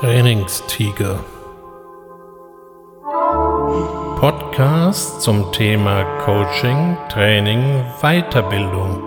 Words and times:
Trainingstiger. 0.00 1.24
Podcast 4.20 5.22
zum 5.22 5.50
Thema 5.50 6.04
Coaching, 6.24 6.96
Training, 7.10 7.82
Weiterbildung. 8.00 9.02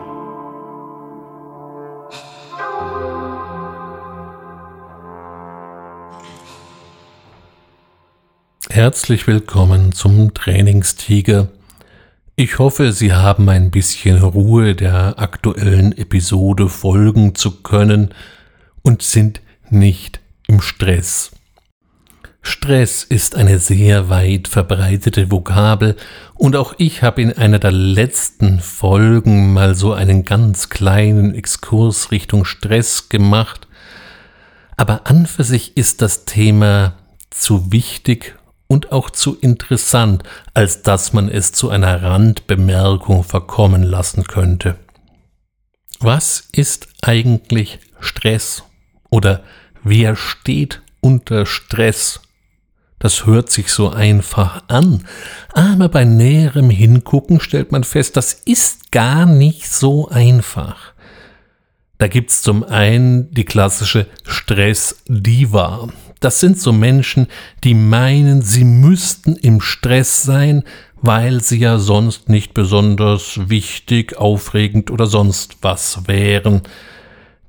Herzlich 8.69 9.27
willkommen 9.27 9.93
zum 9.93 10.33
Trainingstiger. 10.33 11.47
Ich 12.35 12.59
hoffe, 12.59 12.91
Sie 12.91 13.13
haben 13.13 13.47
ein 13.47 13.71
bisschen 13.71 14.21
Ruhe 14.21 14.75
der 14.75 15.19
aktuellen 15.19 15.97
Episode 15.97 16.67
folgen 16.67 17.33
zu 17.35 17.63
können 17.63 18.13
und 18.81 19.03
sind 19.03 19.41
nicht 19.69 20.20
im 20.51 20.61
Stress. 20.61 21.31
Stress 22.41 23.03
ist 23.03 23.35
eine 23.35 23.57
sehr 23.59 24.09
weit 24.09 24.47
verbreitete 24.47 25.31
Vokabel 25.31 25.95
und 26.35 26.55
auch 26.55 26.73
ich 26.77 27.03
habe 27.03 27.21
in 27.21 27.31
einer 27.31 27.59
der 27.59 27.71
letzten 27.71 28.59
Folgen 28.59 29.53
mal 29.53 29.75
so 29.75 29.93
einen 29.93 30.25
ganz 30.25 30.69
kleinen 30.69 31.33
Exkurs 31.35 32.11
Richtung 32.11 32.43
Stress 32.43 33.09
gemacht. 33.09 33.67
Aber 34.75 35.07
an 35.07 35.25
für 35.25 35.43
sich 35.43 35.77
ist 35.77 36.01
das 36.01 36.25
Thema 36.25 36.95
zu 37.29 37.71
wichtig 37.71 38.35
und 38.67 38.91
auch 38.91 39.09
zu 39.09 39.37
interessant, 39.39 40.23
als 40.53 40.81
dass 40.81 41.13
man 41.13 41.29
es 41.29 41.53
zu 41.53 41.69
einer 41.69 42.01
Randbemerkung 42.01 43.23
verkommen 43.23 43.83
lassen 43.83 44.23
könnte. 44.23 44.75
Was 45.99 46.47
ist 46.51 46.87
eigentlich 47.03 47.79
Stress? 47.99 48.63
Oder 49.11 49.43
wer 49.83 50.15
steht 50.15 50.81
unter 50.99 51.45
Stress? 51.45 52.21
Das 52.99 53.25
hört 53.25 53.49
sich 53.49 53.69
so 53.69 53.89
einfach 53.89 54.63
an, 54.67 55.05
aber 55.53 55.89
bei 55.89 56.05
näherem 56.05 56.69
Hingucken 56.69 57.39
stellt 57.39 57.71
man 57.71 57.83
fest, 57.83 58.15
das 58.15 58.33
ist 58.33 58.91
gar 58.91 59.25
nicht 59.25 59.67
so 59.67 60.09
einfach. 60.09 60.93
Da 61.97 62.07
gibt's 62.07 62.41
zum 62.41 62.63
einen 62.63 63.31
die 63.31 63.45
klassische 63.45 64.07
Stress-Diva. 64.25 65.89
Das 66.19 66.39
sind 66.39 66.59
so 66.59 66.71
Menschen, 66.71 67.27
die 67.63 67.73
meinen, 67.73 68.43
sie 68.43 68.63
müssten 68.63 69.35
im 69.35 69.61
Stress 69.61 70.21
sein, 70.21 70.63
weil 71.01 71.41
sie 71.41 71.59
ja 71.59 71.79
sonst 71.79 72.29
nicht 72.29 72.53
besonders 72.53 73.49
wichtig, 73.49 74.17
aufregend 74.17 74.91
oder 74.91 75.07
sonst 75.07 75.57
was 75.61 76.07
wären. 76.07 76.61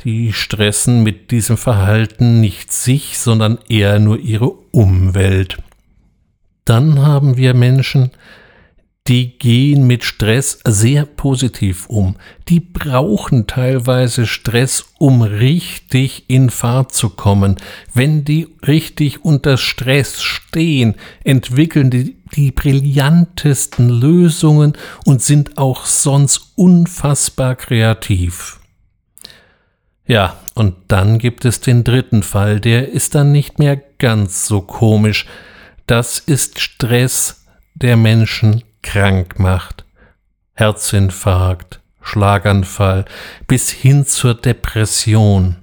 Die 0.04 0.32
stressen 0.32 1.02
mit 1.02 1.30
diesem 1.30 1.56
Verhalten 1.56 2.40
nicht 2.40 2.72
sich, 2.72 3.18
sondern 3.18 3.58
eher 3.68 3.98
nur 3.98 4.18
ihre 4.18 4.50
Umwelt. 4.50 5.58
Dann 6.64 7.00
haben 7.00 7.36
wir 7.36 7.54
Menschen, 7.54 8.10
die 9.08 9.36
gehen 9.38 9.86
mit 9.86 10.04
Stress 10.04 10.60
sehr 10.64 11.04
positiv 11.04 11.86
um. 11.86 12.16
Die 12.48 12.60
brauchen 12.60 13.48
teilweise 13.48 14.26
Stress, 14.26 14.84
um 14.98 15.22
richtig 15.22 16.24
in 16.28 16.50
Fahrt 16.50 16.92
zu 16.92 17.10
kommen. 17.10 17.56
Wenn 17.92 18.24
die 18.24 18.48
richtig 18.64 19.24
unter 19.24 19.56
Stress 19.56 20.22
stehen, 20.22 20.94
entwickeln 21.24 21.90
die 21.90 22.16
die 22.34 22.50
brillantesten 22.50 23.90
Lösungen 23.90 24.72
und 25.04 25.20
sind 25.20 25.58
auch 25.58 25.84
sonst 25.84 26.52
unfassbar 26.54 27.56
kreativ. 27.56 28.61
Ja, 30.06 30.36
und 30.54 30.74
dann 30.88 31.18
gibt 31.18 31.44
es 31.44 31.60
den 31.60 31.84
dritten 31.84 32.22
Fall, 32.22 32.60
der 32.60 32.88
ist 32.88 33.14
dann 33.14 33.32
nicht 33.32 33.58
mehr 33.58 33.76
ganz 33.98 34.46
so 34.46 34.60
komisch. 34.60 35.26
Das 35.86 36.18
ist 36.18 36.60
Stress, 36.60 37.44
der 37.74 37.96
Menschen 37.96 38.62
krank 38.82 39.38
macht. 39.38 39.84
Herzinfarkt, 40.54 41.80
Schlaganfall 42.02 43.04
bis 43.46 43.70
hin 43.70 44.04
zur 44.04 44.34
Depression. 44.34 45.56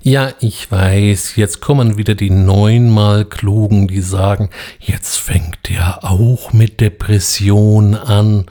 Ja, 0.00 0.32
ich 0.40 0.70
weiß, 0.70 1.36
jetzt 1.36 1.60
kommen 1.60 1.98
wieder 1.98 2.14
die 2.14 2.30
neunmal 2.30 3.24
Klugen, 3.24 3.88
die 3.88 4.00
sagen, 4.00 4.48
jetzt 4.78 5.16
fängt 5.16 5.70
er 5.70 6.04
auch 6.04 6.52
mit 6.52 6.80
Depression 6.80 7.94
an. 7.94 8.46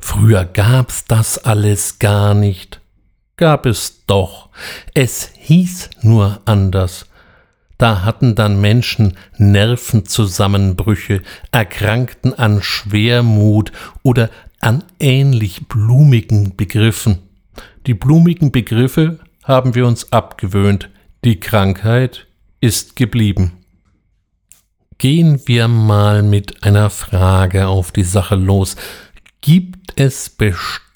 Früher 0.00 0.44
gab's 0.44 1.04
das 1.06 1.38
alles 1.38 1.98
gar 1.98 2.34
nicht 2.34 2.79
gab 3.40 3.64
es 3.64 4.04
doch. 4.06 4.50
Es 4.94 5.32
hieß 5.34 5.90
nur 6.02 6.40
anders. 6.44 7.06
Da 7.78 8.04
hatten 8.04 8.34
dann 8.34 8.60
Menschen 8.60 9.16
Nervenzusammenbrüche, 9.38 11.22
erkrankten 11.50 12.34
an 12.34 12.62
Schwermut 12.62 13.72
oder 14.02 14.28
an 14.60 14.84
ähnlich 15.00 15.66
blumigen 15.68 16.54
Begriffen. 16.54 17.20
Die 17.86 17.94
blumigen 17.94 18.52
Begriffe 18.52 19.18
haben 19.42 19.74
wir 19.74 19.86
uns 19.86 20.12
abgewöhnt, 20.12 20.90
die 21.24 21.40
Krankheit 21.40 22.26
ist 22.60 22.94
geblieben. 22.94 23.52
Gehen 24.98 25.40
wir 25.46 25.66
mal 25.66 26.22
mit 26.22 26.62
einer 26.62 26.90
Frage 26.90 27.68
auf 27.68 27.90
die 27.90 28.04
Sache 28.04 28.34
los. 28.34 28.76
Gibt 29.40 29.98
es 29.98 30.28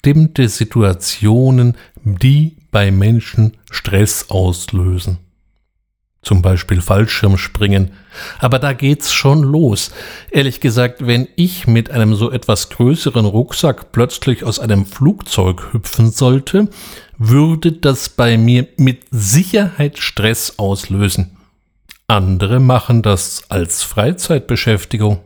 bestimmte 0.05 0.49
Situationen, 0.49 1.75
die 2.03 2.57
bei 2.69 2.91
Menschen 2.91 3.57
Stress 3.71 4.29
auslösen. 4.29 5.17
Zum 6.21 6.43
Beispiel 6.43 6.79
Fallschirmspringen. 6.79 7.89
Aber 8.37 8.59
da 8.59 8.73
geht's 8.73 9.11
schon 9.11 9.41
los. 9.41 9.89
Ehrlich 10.29 10.59
gesagt, 10.59 11.07
wenn 11.07 11.27
ich 11.35 11.65
mit 11.65 11.89
einem 11.89 12.13
so 12.13 12.29
etwas 12.29 12.69
größeren 12.69 13.25
Rucksack 13.25 13.91
plötzlich 13.93 14.43
aus 14.43 14.59
einem 14.59 14.85
Flugzeug 14.85 15.73
hüpfen 15.73 16.11
sollte, 16.11 16.69
würde 17.17 17.71
das 17.71 18.09
bei 18.09 18.37
mir 18.37 18.67
mit 18.77 19.05
Sicherheit 19.09 19.97
Stress 19.97 20.59
auslösen. 20.59 21.35
Andere 22.07 22.59
machen 22.59 23.01
das 23.01 23.41
als 23.49 23.81
Freizeitbeschäftigung. 23.81 25.21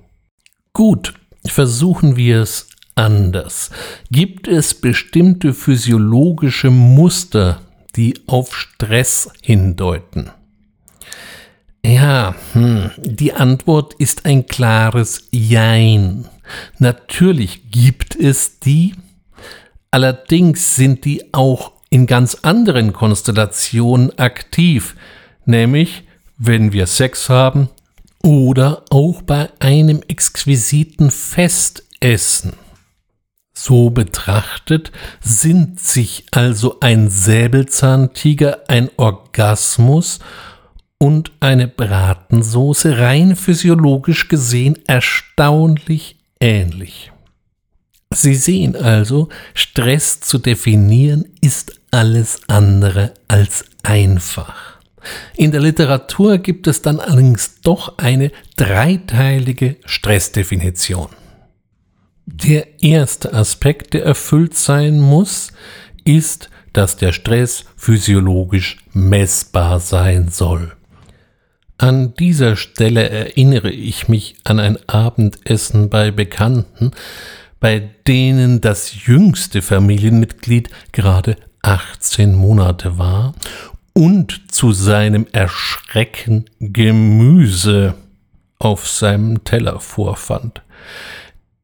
Gut, 0.72 1.16
versuchen 1.46 2.16
wir 2.16 2.44
es 2.44 2.70
anders? 3.00 3.72
Gibt 4.12 4.48
es 4.48 4.74
bestimmte 4.74 5.54
physiologische 5.54 6.70
Muster, 6.70 7.62
die 7.96 8.14
auf 8.28 8.56
Stress 8.56 9.32
hindeuten? 9.42 10.32
Ja, 11.84 12.36
hm, 12.54 12.92
die 12.98 13.34
Antwort 13.34 13.94
ist 13.96 14.26
ein 14.26 14.46
klares 14.46 15.28
Jein. 15.32 16.26
Natürlich 16.78 17.72
gibt 17.72 18.18
es 18.18 18.60
die, 18.60 18.96
allerdings 19.92 20.76
sind 20.76 21.06
die 21.06 21.34
auch 21.34 21.72
in 21.90 22.06
ganz 22.06 22.36
anderen 22.42 22.92
Konstellationen 22.92 24.18
aktiv, 24.20 24.96
nämlich 25.46 26.04
wenn 26.38 26.74
wir 26.74 26.86
Sex 26.86 27.30
haben 27.30 27.70
oder 28.24 28.84
auch 28.90 29.22
bei 29.22 29.50
einem 29.60 30.02
exquisiten 30.08 31.12
Festessen. 31.12 32.54
So 33.62 33.90
betrachtet 33.90 34.94
sind 35.20 35.82
sich 35.82 36.24
also 36.32 36.78
ein 36.80 37.10
Säbelzahntiger, 37.10 38.64
ein 38.70 38.90
Orgasmus 38.96 40.20
und 40.98 41.34
eine 41.42 41.68
Bratensoße 41.68 43.00
rein 43.00 43.36
physiologisch 43.36 44.30
gesehen 44.30 44.80
erstaunlich 44.88 46.16
ähnlich. 46.40 47.12
Sie 48.14 48.36
sehen 48.36 48.78
also, 48.78 49.28
Stress 49.54 50.22
zu 50.22 50.38
definieren 50.38 51.26
ist 51.42 51.82
alles 51.92 52.40
andere 52.48 53.14
als 53.28 53.66
einfach. 53.84 54.80
In 55.36 55.52
der 55.52 55.60
Literatur 55.60 56.38
gibt 56.38 56.66
es 56.68 56.82
dann 56.82 57.02
allerdings 57.02 57.60
doch 57.62 57.98
eine 57.98 58.32
dreiteilige 58.56 59.76
Stressdefinition. 59.84 61.19
Der 62.32 62.84
erste 62.84 63.34
Aspekt, 63.34 63.96
der 63.96 64.06
erfüllt 64.06 64.56
sein 64.56 65.00
muss, 65.00 65.52
ist, 66.06 66.50
dass 66.74 66.96
der 66.96 67.12
Stress 67.12 67.66
physiologisch 67.76 68.78
messbar 68.94 69.80
sein 69.80 70.30
soll. 70.30 70.74
An 71.80 72.14
dieser 72.14 72.56
Stelle 72.56 73.10
erinnere 73.10 73.72
ich 73.72 74.10
mich 74.10 74.36
an 74.44 74.60
ein 74.60 74.78
Abendessen 74.88 75.90
bei 75.90 76.12
Bekannten, 76.12 76.92
bei 77.60 77.90
denen 78.08 78.62
das 78.62 79.06
jüngste 79.06 79.64
Familienmitglied 79.64 80.70
gerade 80.92 81.36
18 81.64 82.36
Monate 82.36 83.00
war 83.00 83.34
und 83.94 84.54
zu 84.54 84.72
seinem 84.72 85.26
Erschrecken 85.32 86.46
Gemüse 86.60 87.96
auf 88.60 88.88
seinem 88.88 89.44
Teller 89.44 89.80
vorfand. 89.80 90.62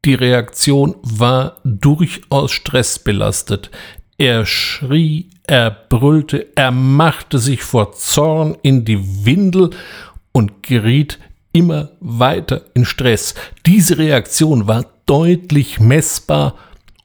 Die 0.06 0.14
Reaktion 0.14 0.94
war 1.02 1.56
durchaus 1.64 2.52
stressbelastet. 2.52 3.72
Er 4.18 4.46
schrie, 4.46 5.30
er 5.48 5.68
brüllte, 5.72 6.46
er 6.54 6.70
machte 6.70 7.40
sich 7.40 7.64
vor 7.64 7.92
Zorn 7.92 8.56
in 8.62 8.84
die 8.84 9.26
Windel 9.26 9.70
und 10.30 10.62
geriet 10.62 11.18
immer 11.50 11.90
weiter 11.98 12.62
in 12.74 12.84
Stress. 12.84 13.34
Diese 13.66 13.98
Reaktion 13.98 14.68
war 14.68 14.86
deutlich 15.06 15.80
messbar 15.80 16.54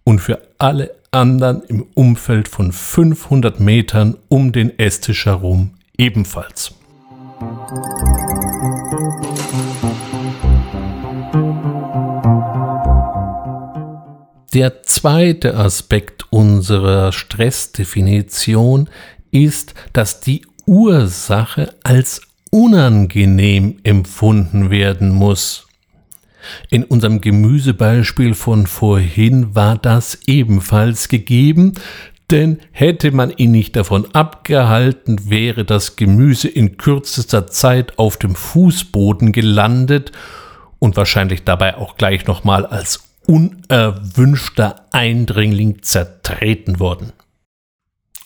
und 0.04 0.20
für 0.20 0.40
alle 0.60 0.92
anderen 1.10 1.64
im 1.64 1.88
Umfeld 1.96 2.48
von 2.48 2.72
500 2.72 3.60
Metern 3.60 4.16
um 4.30 4.52
den 4.52 4.78
Esstisch 4.78 5.26
herum 5.26 5.72
ebenfalls. 5.98 6.76
Der 14.54 14.84
zweite 14.84 15.56
Aspekt 15.56 16.26
unserer 16.30 17.14
Stressdefinition 17.14 18.90
ist, 19.32 19.74
dass 19.94 20.20
die 20.20 20.46
Ursache 20.66 21.74
als 21.84 22.22
unangenehm 22.50 23.80
empfunden 23.84 24.70
werden 24.70 25.10
muss. 25.10 25.68
In 26.70 26.84
unserem 26.84 27.22
Gemüsebeispiel 27.22 28.34
von 28.34 28.68
vorhin 28.68 29.56
war 29.56 29.78
das 29.78 30.20
ebenfalls 30.28 31.08
gegeben, 31.08 31.76
denn 32.30 32.60
hätte 32.74 33.12
man 33.12 33.30
ihn 33.30 33.52
nicht 33.52 33.78
davon 33.78 34.14
abgehalten, 34.14 35.30
wäre 35.30 35.64
das 35.64 35.96
Gemüse 35.96 36.50
in 36.50 36.76
kürzester 36.76 37.48
Zeit 37.48 37.98
auf 37.98 38.18
dem 38.18 38.36
Fußboden 38.36 39.32
gelandet 39.32 40.12
und 40.80 40.98
wahrscheinlich 40.98 41.46
dabei 41.46 41.78
auch 41.78 41.96
gleich 41.96 42.28
nochmal 42.28 42.66
als 42.66 43.11
unerwünschter 43.28 44.88
Eindringling 44.92 45.82
zertreten 45.82 46.80
worden. 46.80 47.14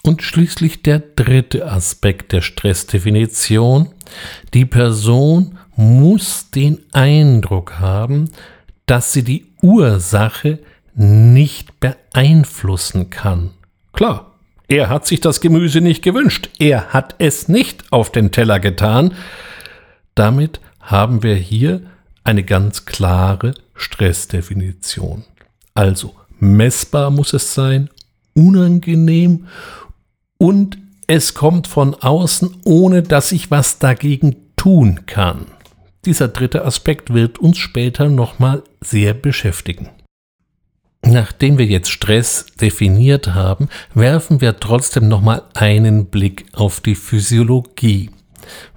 Und 0.01 0.21
schließlich 0.21 0.83
der 0.83 0.99
dritte 0.99 1.69
Aspekt 1.71 2.31
der 2.31 2.41
Stressdefinition. 2.41 3.89
Die 4.53 4.65
Person 4.65 5.57
muss 5.75 6.51
den 6.51 6.79
Eindruck 6.93 7.79
haben, 7.79 8.29
dass 8.85 9.13
sie 9.13 9.23
die 9.23 9.47
Ursache 9.61 10.59
nicht 10.93 11.79
beeinflussen 11.79 13.09
kann. 13.09 13.51
Klar, 13.93 14.35
er 14.67 14.89
hat 14.89 15.05
sich 15.05 15.21
das 15.21 15.41
Gemüse 15.41 15.81
nicht 15.81 16.03
gewünscht, 16.03 16.49
er 16.59 16.93
hat 16.93 17.15
es 17.19 17.47
nicht 17.47 17.91
auf 17.91 18.11
den 18.11 18.31
Teller 18.31 18.59
getan. 18.59 19.13
Damit 20.15 20.59
haben 20.79 21.23
wir 21.23 21.35
hier 21.35 21.81
eine 22.25 22.43
ganz 22.43 22.85
klare 22.85 23.53
Stressdefinition. 23.75 25.23
Also 25.73 26.13
messbar 26.39 27.11
muss 27.11 27.33
es 27.33 27.53
sein, 27.53 27.89
unangenehm 28.33 29.47
und 30.37 30.77
es 31.07 31.33
kommt 31.33 31.67
von 31.67 31.93
außen, 31.93 32.57
ohne 32.65 33.03
dass 33.03 33.31
ich 33.31 33.51
was 33.51 33.79
dagegen 33.79 34.35
tun 34.57 35.05
kann. 35.05 35.45
Dieser 36.05 36.27
dritte 36.27 36.65
Aspekt 36.65 37.13
wird 37.13 37.39
uns 37.39 37.57
später 37.57 38.09
nochmal 38.09 38.63
sehr 38.81 39.13
beschäftigen. 39.13 39.89
Nachdem 41.03 41.59
wir 41.59 41.65
jetzt 41.65 41.91
Stress 41.91 42.47
definiert 42.59 43.35
haben, 43.35 43.69
werfen 43.93 44.41
wir 44.41 44.59
trotzdem 44.59 45.07
nochmal 45.07 45.43
einen 45.53 46.07
Blick 46.07 46.45
auf 46.53 46.81
die 46.81 46.95
Physiologie. 46.95 48.09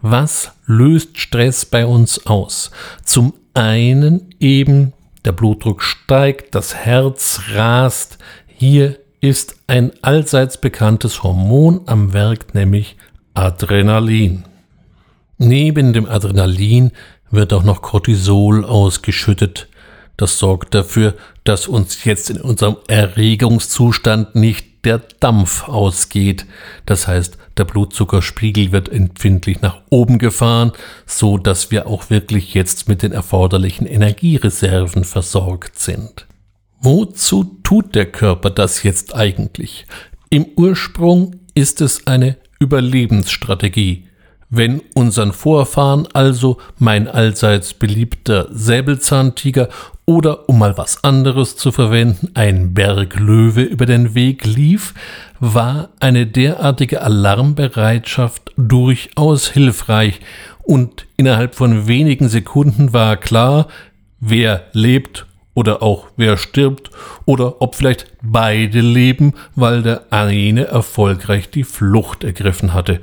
Was 0.02 0.52
löst 0.66 1.18
Stress 1.18 1.64
bei 1.64 1.86
uns 1.86 2.26
aus? 2.26 2.70
Zum 3.04 3.34
einen 3.54 4.34
eben 4.40 4.92
der 5.24 5.32
Blutdruck 5.32 5.82
steigt, 5.82 6.54
das 6.54 6.74
Herz 6.74 7.40
rast. 7.54 8.18
Hier 8.46 8.98
ist 9.20 9.56
ein 9.66 9.92
allseits 10.02 10.58
bekanntes 10.58 11.22
Hormon 11.22 11.82
am 11.86 12.12
Werk, 12.12 12.54
nämlich 12.54 12.96
Adrenalin. 13.34 14.44
Neben 15.38 15.92
dem 15.92 16.06
Adrenalin 16.06 16.92
wird 17.30 17.52
auch 17.52 17.62
noch 17.62 17.82
Cortisol 17.82 18.64
ausgeschüttet. 18.64 19.68
Das 20.16 20.38
sorgt 20.38 20.74
dafür, 20.74 21.14
dass 21.44 21.68
uns 21.68 22.04
jetzt 22.04 22.30
in 22.30 22.40
unserem 22.40 22.76
Erregungszustand 22.88 24.34
nicht 24.34 24.84
der 24.84 24.98
Dampf 25.20 25.68
ausgeht. 25.68 26.46
Das 26.86 27.06
heißt, 27.06 27.37
der 27.58 27.64
Blutzuckerspiegel 27.64 28.72
wird 28.72 28.88
empfindlich 28.88 29.60
nach 29.60 29.80
oben 29.90 30.18
gefahren, 30.18 30.72
so 31.06 31.38
dass 31.38 31.70
wir 31.70 31.86
auch 31.86 32.10
wirklich 32.10 32.54
jetzt 32.54 32.88
mit 32.88 33.02
den 33.02 33.12
erforderlichen 33.12 33.86
Energiereserven 33.86 35.04
versorgt 35.04 35.78
sind. 35.78 36.26
Wozu 36.80 37.58
tut 37.62 37.94
der 37.94 38.06
Körper 38.06 38.50
das 38.50 38.82
jetzt 38.82 39.14
eigentlich? 39.14 39.86
Im 40.30 40.46
Ursprung 40.56 41.40
ist 41.54 41.80
es 41.80 42.06
eine 42.06 42.36
Überlebensstrategie. 42.60 44.06
Wenn 44.50 44.80
unseren 44.94 45.32
Vorfahren 45.32 46.06
also 46.14 46.58
mein 46.78 47.08
allseits 47.08 47.74
beliebter 47.74 48.46
Säbelzahntiger 48.50 49.68
oder 50.06 50.48
um 50.48 50.58
mal 50.58 50.78
was 50.78 51.04
anderes 51.04 51.56
zu 51.56 51.70
verwenden, 51.70 52.30
ein 52.32 52.72
Berglöwe 52.72 53.62
über 53.62 53.84
den 53.84 54.14
Weg 54.14 54.46
lief, 54.46 54.94
war 55.40 55.90
eine 56.00 56.26
derartige 56.26 57.02
Alarmbereitschaft 57.02 58.52
durchaus 58.56 59.48
hilfreich 59.48 60.20
und 60.62 61.06
innerhalb 61.16 61.54
von 61.54 61.86
wenigen 61.86 62.28
Sekunden 62.28 62.92
war 62.92 63.16
klar, 63.16 63.68
wer 64.20 64.64
lebt 64.72 65.26
oder 65.54 65.82
auch 65.82 66.08
wer 66.16 66.36
stirbt 66.36 66.90
oder 67.24 67.62
ob 67.62 67.74
vielleicht 67.74 68.06
beide 68.22 68.80
leben, 68.80 69.34
weil 69.54 69.82
der 69.82 70.04
eine 70.10 70.66
erfolgreich 70.66 71.50
die 71.50 71.64
Flucht 71.64 72.22
ergriffen 72.22 72.74
hatte. 72.74 73.00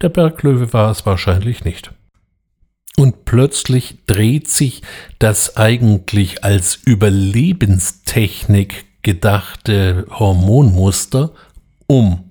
Der 0.00 0.08
Berglöwe 0.08 0.72
war 0.72 0.90
es 0.90 1.06
wahrscheinlich 1.06 1.64
nicht. 1.64 1.92
Und 2.96 3.24
plötzlich 3.24 3.98
dreht 4.06 4.48
sich 4.48 4.82
das 5.18 5.56
eigentlich 5.56 6.44
als 6.44 6.76
Überlebenstechnik 6.84 8.86
gedachte 9.02 10.06
Hormonmuster 10.10 11.30
um. 11.88 12.30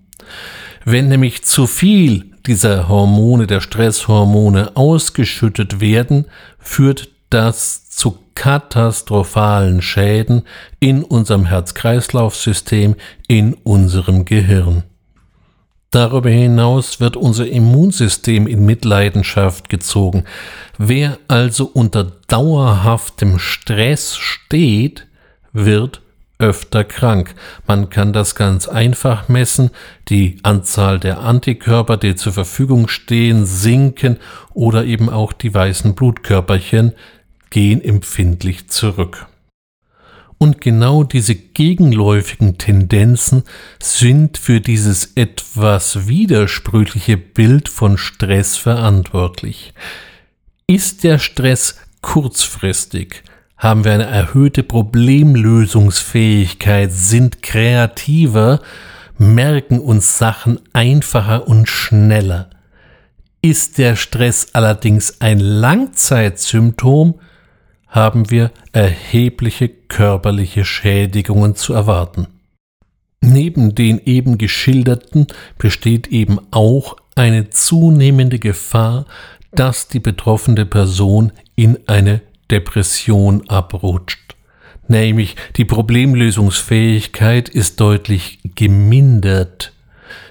Wenn 0.85 1.09
nämlich 1.09 1.43
zu 1.43 1.67
viel 1.67 2.31
dieser 2.45 2.87
Hormone, 2.87 3.45
der 3.45 3.59
Stresshormone 3.59 4.77
ausgeschüttet 4.77 5.81
werden, 5.81 6.25
führt 6.59 7.09
das 7.29 7.89
zu 7.89 8.19
katastrophalen 8.35 9.81
Schäden 9.81 10.43
in 10.79 11.03
unserem 11.03 11.45
Herz-Kreislauf-System, 11.45 12.95
in 13.27 13.53
unserem 13.53 14.23
Gehirn. 14.23 14.83
Darüber 15.91 16.29
hinaus 16.29 16.99
wird 16.99 17.15
unser 17.15 17.47
Immunsystem 17.47 18.45
in 18.45 18.65
Mitleidenschaft 18.65 19.69
gezogen. 19.69 20.25
Wer 20.77 21.17
also 21.27 21.65
unter 21.73 22.03
dauerhaftem 22.27 23.39
Stress 23.39 24.15
steht, 24.15 25.07
wird 25.53 26.01
öfter 26.39 26.83
krank. 26.83 27.33
Man 27.65 27.89
kann 27.89 28.13
das 28.13 28.35
ganz 28.35 28.67
einfach 28.67 29.27
messen. 29.27 29.71
Die 30.09 30.39
Anzahl 30.43 30.99
der 30.99 31.19
Antikörper, 31.19 31.97
die 31.97 32.15
zur 32.15 32.33
Verfügung 32.33 32.87
stehen, 32.87 33.45
sinken 33.45 34.17
oder 34.53 34.85
eben 34.85 35.09
auch 35.09 35.33
die 35.33 35.53
weißen 35.53 35.95
Blutkörperchen 35.95 36.93
gehen 37.49 37.81
empfindlich 37.81 38.69
zurück. 38.69 39.27
Und 40.39 40.61
genau 40.61 41.03
diese 41.03 41.33
gegenläufigen 41.33 42.59
Tendenzen 42.59 43.43
sind 43.81 44.37
für 44.37 44.61
dieses 44.61 45.13
etwas 45.15 46.07
widersprüchliche 46.07 47.17
Bild 47.17 47.69
von 47.69 47.97
Stress 47.97 48.55
verantwortlich. 48.55 49.73
Ist 50.67 51.03
der 51.03 51.17
Stress 51.17 51.79
kurzfristig? 52.01 53.23
Haben 53.57 53.83
wir 53.83 53.91
eine 53.93 54.05
erhöhte 54.05 54.63
Problemlösungsfähigkeit, 54.63 56.91
sind 56.91 57.41
kreativer, 57.41 58.61
merken 59.17 59.79
uns 59.79 60.19
Sachen 60.19 60.59
einfacher 60.73 61.47
und 61.47 61.67
schneller. 61.67 62.51
Ist 63.41 63.79
der 63.79 63.95
Stress 63.95 64.49
allerdings 64.53 65.21
ein 65.21 65.39
Langzeitsymptom, 65.39 67.15
haben 67.87 68.29
wir 68.29 68.51
erhebliche 68.73 69.69
körperliche 69.69 70.65
Schädigungen 70.65 71.55
zu 71.55 71.73
erwarten. 71.73 72.27
Neben 73.21 73.73
den 73.73 73.99
eben 74.05 74.37
geschilderten 74.37 75.27
besteht 75.57 76.07
eben 76.07 76.39
auch 76.51 76.97
eine 77.15 77.49
zunehmende 77.49 78.37
Gefahr, 78.37 79.05
dass 79.51 79.87
die 79.87 79.99
betroffene 79.99 80.65
Person 80.65 81.31
in 81.55 81.79
eine 81.87 82.21
Depression 82.51 83.49
abrutscht. 83.49 84.35
Nämlich 84.87 85.35
die 85.57 85.65
Problemlösungsfähigkeit 85.65 87.49
ist 87.49 87.79
deutlich 87.79 88.39
gemindert 88.55 89.73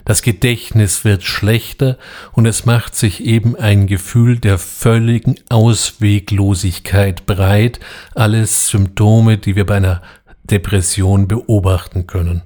das 0.07 0.23
Gedächtnis 0.23 1.05
wird 1.05 1.25
schlechter 1.25 1.99
und 2.33 2.47
es 2.47 2.65
macht 2.65 2.95
sich 2.95 3.25
eben 3.25 3.57
ein 3.57 3.89
Gefühl 3.89 4.39
der 4.39 4.57
völligen 4.57 5.35
Ausweglosigkeit 5.49 7.27
breit, 7.27 7.81
alles 8.15 8.69
Symptome, 8.69 9.37
die 9.37 9.57
wir 9.57 9.67
bei 9.67 9.79
einer 9.79 10.03
Depression 10.45 11.27
beobachten 11.27 12.07
können. 12.07 12.43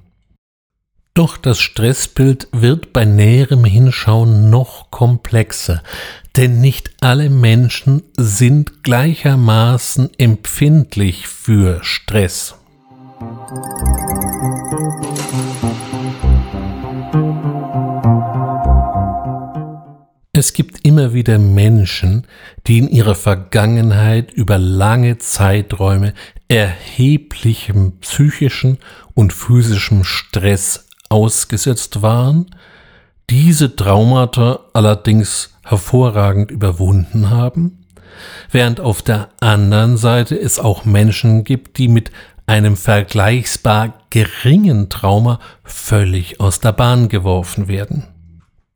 Doch 1.13 1.37
das 1.37 1.59
Stressbild 1.59 2.47
wird 2.51 2.93
bei 2.93 3.05
näherem 3.05 3.65
Hinschauen 3.65 4.49
noch 4.49 4.89
komplexer, 4.89 5.83
denn 6.37 6.61
nicht 6.61 6.91
alle 7.01 7.29
Menschen 7.29 8.03
sind 8.17 8.83
gleichermaßen 8.83 10.09
empfindlich 10.17 11.27
für 11.27 11.83
Stress. 11.83 12.55
Es 20.33 20.53
gibt 20.53 20.87
immer 20.87 21.13
wieder 21.13 21.37
Menschen, 21.37 22.25
die 22.65 22.79
in 22.79 22.87
ihrer 22.87 23.15
Vergangenheit 23.15 24.31
über 24.31 24.57
lange 24.57 25.17
Zeiträume 25.17 26.13
erheblichem 26.47 27.99
psychischen 27.99 28.79
und 29.13 29.33
physischem 29.33 30.03
Stress 30.03 30.87
ausgesetzt 31.09 32.01
waren, 32.01 32.47
diese 33.29 33.75
Traumata 33.75 34.61
allerdings 34.73 35.50
hervorragend 35.63 36.51
überwunden 36.51 37.29
haben, 37.29 37.85
während 38.51 38.79
auf 38.79 39.01
der 39.01 39.29
anderen 39.39 39.97
Seite 39.97 40.39
es 40.39 40.59
auch 40.59 40.85
Menschen 40.85 41.43
gibt, 41.43 41.77
die 41.77 41.87
mit 41.87 42.11
einem 42.45 42.75
vergleichsbar 42.75 43.93
geringen 44.09 44.89
Trauma 44.89 45.39
völlig 45.63 46.39
aus 46.39 46.59
der 46.59 46.73
Bahn 46.73 47.07
geworfen 47.07 47.67
werden. 47.67 48.07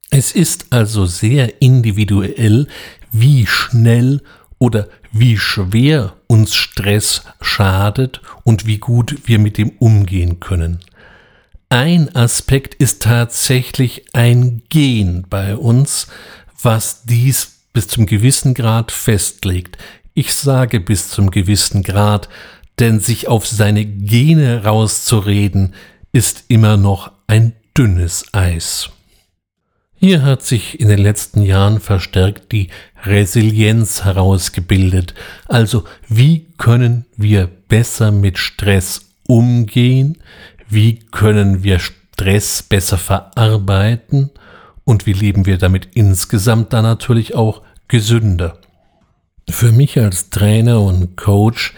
Es 0.10 0.32
ist 0.32 0.68
also 0.70 1.06
sehr 1.06 1.62
individuell, 1.62 2.68
wie 3.12 3.46
schnell 3.46 4.22
oder 4.60 4.88
wie 5.12 5.38
schwer 5.38 6.14
uns 6.28 6.56
Stress 6.56 7.24
schadet 7.42 8.22
und 8.44 8.66
wie 8.66 8.78
gut 8.78 9.18
wir 9.26 9.40
mit 9.40 9.58
ihm 9.60 9.74
umgehen 9.80 10.40
können. 10.40 10.80
Ein 11.70 12.16
Aspekt 12.16 12.76
ist 12.76 13.02
tatsächlich 13.02 14.06
ein 14.14 14.62
Gen 14.70 15.26
bei 15.30 15.58
uns, 15.58 16.08
was 16.62 17.04
dies 17.04 17.56
bis 17.74 17.88
zum 17.88 18.06
gewissen 18.06 18.54
Grad 18.54 18.92
festlegt. 18.92 19.78
Ich 20.14 20.34
sage 20.34 20.80
bis 20.80 21.10
zum 21.10 21.30
gewissen 21.32 21.84
Grad, 21.84 22.30
denn 22.80 23.00
sich 23.00 23.28
auf 23.28 23.46
seine 23.48 23.86
Gene 23.86 24.64
rauszureden, 24.64 25.74
ist 26.12 26.46
immer 26.48 26.78
noch 26.78 27.12
ein 27.28 27.54
dünnes 27.78 28.26
Eis. 28.34 28.90
Hier 29.98 30.22
hat 30.24 30.44
sich 30.44 30.80
in 30.80 30.90
den 30.90 31.00
letzten 31.00 31.42
Jahren 31.42 31.80
verstärkt 31.80 32.52
die 32.52 32.70
Resilienz 33.04 34.04
herausgebildet. 34.04 35.14
Also 35.48 35.84
wie 36.08 36.48
können 36.58 37.06
wir 37.18 37.48
besser 37.48 38.12
mit 38.12 38.38
Stress 38.38 39.10
umgehen? 39.28 40.18
Wie 40.70 41.00
können 41.00 41.64
wir 41.64 41.80
Stress 41.80 42.62
besser 42.64 42.98
verarbeiten? 42.98 44.32
Und 44.86 45.06
wie 45.06 45.14
leben 45.14 45.46
wir 45.46 45.58
damit 45.58 45.90
insgesamt 45.96 46.72
dann 46.72 46.84
natürlich 46.84 47.36
auch 47.36 47.62
gesünder? 47.88 48.60
Für 49.50 49.72
mich 49.72 50.00
als 50.00 50.30
Trainer 50.30 50.82
und 50.82 51.18
Coach 51.18 51.74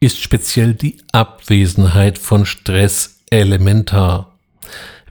ist 0.00 0.20
speziell 0.20 0.74
die 0.74 0.98
Abwesenheit 1.12 2.18
von 2.18 2.46
Stress 2.46 3.20
elementar. 3.30 4.34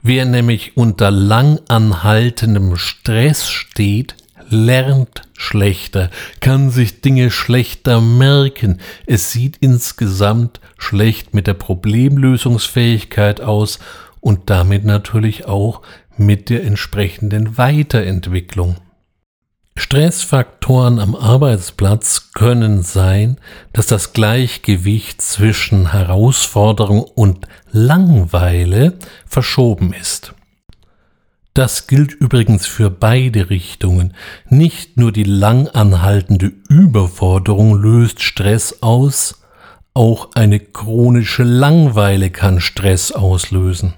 Wer 0.02 0.24
nämlich 0.24 0.76
unter 0.76 1.10
langanhaltendem 1.10 2.76
Stress 2.76 3.48
steht, 3.48 4.14
lernt 4.48 5.22
schlechter, 5.36 6.10
kann 6.40 6.70
sich 6.70 7.00
Dinge 7.00 7.30
schlechter 7.30 8.00
merken, 8.00 8.80
es 9.06 9.32
sieht 9.32 9.58
insgesamt 9.60 10.60
schlecht 10.78 11.34
mit 11.34 11.46
der 11.46 11.54
Problemlösungsfähigkeit 11.54 13.40
aus 13.40 13.78
und 14.20 14.50
damit 14.50 14.84
natürlich 14.84 15.46
auch 15.46 15.82
mit 16.18 16.50
der 16.50 16.64
entsprechenden 16.64 17.58
Weiterentwicklung. 17.58 18.76
Stressfaktoren 19.76 20.98
am 20.98 21.14
Arbeitsplatz 21.14 22.32
können 22.34 22.82
sein, 22.82 23.38
dass 23.72 23.86
das 23.86 24.12
Gleichgewicht 24.12 25.22
zwischen 25.22 25.92
Herausforderung 25.92 27.02
und 27.02 27.46
Langweile 27.70 28.94
verschoben 29.24 29.92
ist. 29.92 30.34
Das 31.54 31.86
gilt 31.86 32.12
übrigens 32.12 32.66
für 32.66 32.90
beide 32.90 33.50
Richtungen. 33.50 34.14
Nicht 34.48 34.96
nur 34.96 35.12
die 35.12 35.24
lang 35.24 35.68
anhaltende 35.68 36.52
Überforderung 36.68 37.74
löst 37.74 38.22
Stress 38.22 38.82
aus, 38.82 39.42
auch 39.94 40.30
eine 40.34 40.60
chronische 40.60 41.42
Langweile 41.42 42.30
kann 42.30 42.60
Stress 42.60 43.10
auslösen. 43.10 43.94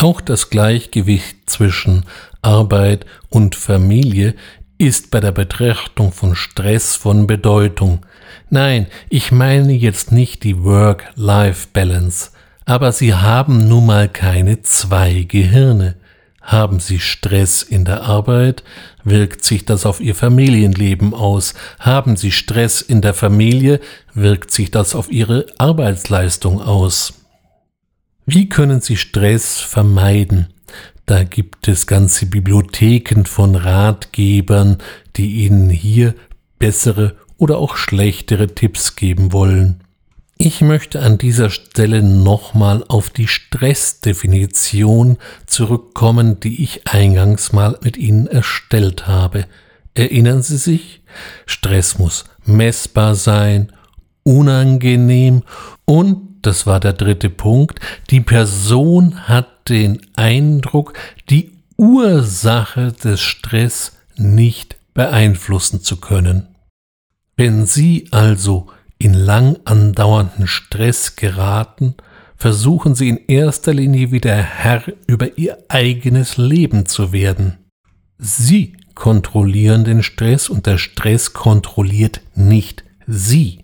Auch 0.00 0.22
das 0.22 0.48
Gleichgewicht 0.48 1.50
zwischen 1.50 2.06
Arbeit 2.40 3.04
und 3.28 3.54
Familie 3.54 4.34
ist 4.78 5.10
bei 5.10 5.20
der 5.20 5.30
Betrachtung 5.30 6.10
von 6.12 6.34
Stress 6.34 6.96
von 6.96 7.26
Bedeutung. 7.26 8.06
Nein, 8.48 8.86
ich 9.10 9.30
meine 9.30 9.74
jetzt 9.74 10.10
nicht 10.10 10.42
die 10.42 10.64
Work-Life-Balance, 10.64 12.30
aber 12.64 12.92
Sie 12.92 13.12
haben 13.12 13.68
nun 13.68 13.84
mal 13.84 14.08
keine 14.08 14.62
zwei 14.62 15.26
Gehirne. 15.28 15.96
Haben 16.40 16.80
Sie 16.80 16.98
Stress 16.98 17.62
in 17.62 17.84
der 17.84 18.04
Arbeit, 18.04 18.64
wirkt 19.04 19.44
sich 19.44 19.66
das 19.66 19.84
auf 19.84 20.00
Ihr 20.00 20.14
Familienleben 20.14 21.12
aus. 21.12 21.52
Haben 21.78 22.16
Sie 22.16 22.32
Stress 22.32 22.80
in 22.80 23.02
der 23.02 23.12
Familie, 23.12 23.80
wirkt 24.14 24.50
sich 24.50 24.70
das 24.70 24.94
auf 24.94 25.12
Ihre 25.12 25.44
Arbeitsleistung 25.58 26.62
aus. 26.62 27.19
Wie 28.26 28.48
können 28.48 28.80
Sie 28.80 28.96
Stress 28.96 29.60
vermeiden? 29.60 30.48
Da 31.06 31.24
gibt 31.24 31.66
es 31.66 31.86
ganze 31.86 32.26
Bibliotheken 32.26 33.24
von 33.24 33.56
Ratgebern, 33.56 34.78
die 35.16 35.44
Ihnen 35.44 35.70
hier 35.70 36.14
bessere 36.58 37.16
oder 37.36 37.58
auch 37.58 37.76
schlechtere 37.76 38.54
Tipps 38.54 38.94
geben 38.94 39.32
wollen. 39.32 39.82
Ich 40.42 40.60
möchte 40.60 41.02
an 41.02 41.18
dieser 41.18 41.50
Stelle 41.50 42.02
nochmal 42.02 42.84
auf 42.88 43.10
die 43.10 43.26
Stressdefinition 43.26 45.18
zurückkommen, 45.46 46.40
die 46.40 46.62
ich 46.62 46.86
eingangs 46.86 47.52
mal 47.52 47.76
mit 47.82 47.96
Ihnen 47.96 48.26
erstellt 48.26 49.06
habe. 49.06 49.46
Erinnern 49.94 50.42
Sie 50.42 50.56
sich? 50.56 51.02
Stress 51.44 51.98
muss 51.98 52.24
messbar 52.44 53.16
sein, 53.16 53.72
unangenehm 54.22 55.42
und 55.84 56.29
das 56.42 56.66
war 56.66 56.80
der 56.80 56.92
dritte 56.92 57.30
Punkt, 57.30 57.80
die 58.10 58.20
Person 58.20 59.28
hat 59.28 59.68
den 59.68 60.00
Eindruck, 60.16 60.94
die 61.28 61.52
Ursache 61.76 62.92
des 62.92 63.20
Stress 63.20 63.96
nicht 64.16 64.76
beeinflussen 64.94 65.82
zu 65.82 65.98
können. 65.98 66.48
Wenn 67.36 67.64
Sie 67.64 68.08
also 68.10 68.68
in 68.98 69.14
lang 69.14 69.56
andauernden 69.64 70.46
Stress 70.46 71.16
geraten, 71.16 71.94
versuchen 72.36 72.94
Sie 72.94 73.08
in 73.08 73.18
erster 73.28 73.72
Linie 73.72 74.12
wieder 74.12 74.34
Herr 74.34 74.82
über 75.06 75.38
Ihr 75.38 75.58
eigenes 75.68 76.36
Leben 76.36 76.86
zu 76.86 77.12
werden. 77.12 77.58
Sie 78.18 78.76
kontrollieren 78.94 79.84
den 79.84 80.02
Stress 80.02 80.50
und 80.50 80.66
der 80.66 80.76
Stress 80.76 81.32
kontrolliert 81.32 82.20
nicht 82.34 82.84
Sie. 83.06 83.59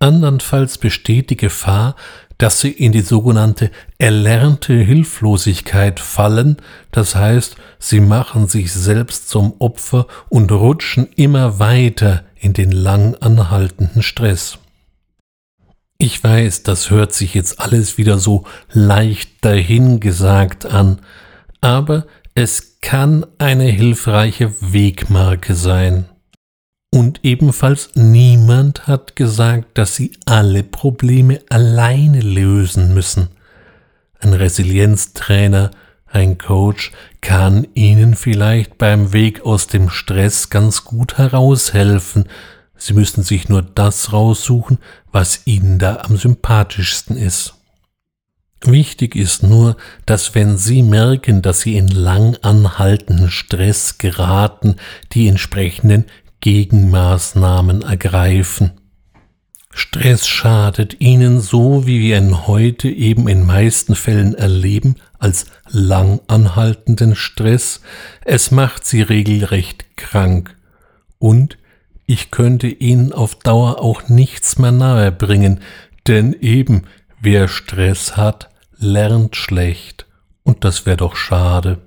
Andernfalls 0.00 0.78
besteht 0.78 1.30
die 1.30 1.36
Gefahr, 1.36 1.94
dass 2.38 2.58
sie 2.58 2.70
in 2.70 2.90
die 2.90 3.02
sogenannte 3.02 3.70
erlernte 3.98 4.72
Hilflosigkeit 4.72 6.00
fallen, 6.00 6.56
das 6.90 7.14
heißt, 7.14 7.56
sie 7.78 8.00
machen 8.00 8.48
sich 8.48 8.72
selbst 8.72 9.28
zum 9.28 9.54
Opfer 9.58 10.06
und 10.30 10.50
rutschen 10.50 11.06
immer 11.16 11.58
weiter 11.58 12.24
in 12.36 12.54
den 12.54 12.72
lang 12.72 13.14
anhaltenden 13.16 14.02
Stress. 14.02 14.58
Ich 15.98 16.24
weiß, 16.24 16.62
das 16.62 16.88
hört 16.88 17.12
sich 17.12 17.34
jetzt 17.34 17.60
alles 17.60 17.98
wieder 17.98 18.16
so 18.16 18.46
leicht 18.72 19.44
dahingesagt 19.44 20.64
an, 20.64 21.00
aber 21.60 22.06
es 22.34 22.80
kann 22.80 23.26
eine 23.36 23.64
hilfreiche 23.64 24.54
Wegmarke 24.62 25.54
sein. 25.54 26.06
Und 26.92 27.20
ebenfalls 27.22 27.90
niemand 27.94 28.88
hat 28.88 29.14
gesagt, 29.14 29.78
dass 29.78 29.94
sie 29.94 30.12
alle 30.24 30.64
Probleme 30.64 31.40
alleine 31.48 32.20
lösen 32.20 32.94
müssen. 32.94 33.28
Ein 34.18 34.34
Resilienztrainer, 34.34 35.70
ein 36.06 36.38
Coach 36.38 36.90
kann 37.20 37.68
Ihnen 37.74 38.16
vielleicht 38.16 38.76
beim 38.78 39.12
Weg 39.12 39.46
aus 39.46 39.68
dem 39.68 39.88
Stress 39.88 40.50
ganz 40.50 40.84
gut 40.84 41.18
heraushelfen. 41.18 42.24
Sie 42.76 42.94
müssen 42.94 43.22
sich 43.22 43.48
nur 43.48 43.62
das 43.62 44.12
raussuchen, 44.12 44.78
was 45.12 45.46
Ihnen 45.46 45.78
da 45.78 45.98
am 46.02 46.16
sympathischsten 46.16 47.16
ist. 47.16 47.54
Wichtig 48.62 49.16
ist 49.16 49.42
nur, 49.42 49.76
dass 50.04 50.34
wenn 50.34 50.58
Sie 50.58 50.82
merken, 50.82 51.40
dass 51.40 51.60
Sie 51.60 51.76
in 51.76 51.88
lang 51.88 52.36
anhaltenden 52.42 53.30
Stress 53.30 53.96
geraten, 53.96 54.76
die 55.12 55.28
entsprechenden 55.28 56.04
Gegenmaßnahmen 56.40 57.82
ergreifen. 57.82 58.72
Stress 59.72 60.26
schadet 60.26 61.00
ihnen 61.00 61.40
so, 61.40 61.86
wie 61.86 62.00
wir 62.00 62.18
ihn 62.18 62.46
heute 62.46 62.88
eben 62.88 63.28
in 63.28 63.46
meisten 63.46 63.94
Fällen 63.94 64.34
erleben, 64.34 64.96
als 65.18 65.46
lang 65.68 66.20
anhaltenden 66.26 67.14
Stress. 67.14 67.80
Es 68.24 68.50
macht 68.50 68.84
sie 68.84 69.02
regelrecht 69.02 69.96
krank. 69.96 70.56
Und 71.18 71.56
ich 72.06 72.32
könnte 72.32 72.66
ihnen 72.66 73.12
auf 73.12 73.36
Dauer 73.36 73.80
auch 73.80 74.08
nichts 74.08 74.58
mehr 74.58 74.72
nahe 74.72 75.12
bringen, 75.12 75.60
denn 76.08 76.32
eben 76.32 76.82
wer 77.20 77.46
Stress 77.46 78.16
hat, 78.16 78.48
lernt 78.76 79.36
schlecht. 79.36 80.06
Und 80.42 80.64
das 80.64 80.86
wäre 80.86 80.96
doch 80.96 81.14
schade. 81.14 81.78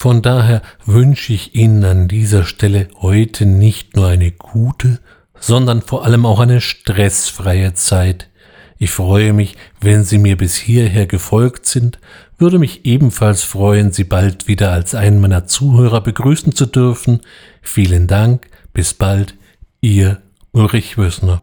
Von 0.00 0.22
daher 0.22 0.62
wünsche 0.86 1.34
ich 1.34 1.54
Ihnen 1.54 1.84
an 1.84 2.08
dieser 2.08 2.44
Stelle 2.44 2.88
heute 3.02 3.44
nicht 3.44 3.96
nur 3.96 4.06
eine 4.06 4.30
gute, 4.30 4.98
sondern 5.38 5.82
vor 5.82 6.06
allem 6.06 6.24
auch 6.24 6.40
eine 6.40 6.62
stressfreie 6.62 7.74
Zeit. 7.74 8.30
Ich 8.78 8.92
freue 8.92 9.34
mich, 9.34 9.56
wenn 9.78 10.02
Sie 10.04 10.16
mir 10.16 10.38
bis 10.38 10.56
hierher 10.56 11.04
gefolgt 11.04 11.66
sind, 11.66 11.98
würde 12.38 12.58
mich 12.58 12.86
ebenfalls 12.86 13.42
freuen, 13.42 13.92
Sie 13.92 14.04
bald 14.04 14.48
wieder 14.48 14.72
als 14.72 14.94
einen 14.94 15.20
meiner 15.20 15.46
Zuhörer 15.46 16.00
begrüßen 16.00 16.54
zu 16.54 16.64
dürfen. 16.64 17.20
Vielen 17.60 18.06
Dank, 18.06 18.48
bis 18.72 18.94
bald, 18.94 19.34
Ihr 19.82 20.22
Ulrich 20.52 20.96
Wössner. 20.96 21.42